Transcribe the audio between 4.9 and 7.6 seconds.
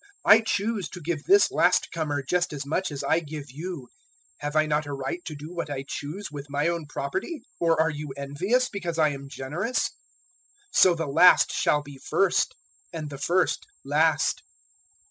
right to do what I choose with my own property?